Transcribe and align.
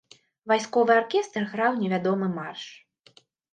Вайсковы 0.51 0.93
аркестр 1.01 1.47
граў 1.53 1.71
невядомы 1.83 2.33
марш. 2.37 2.67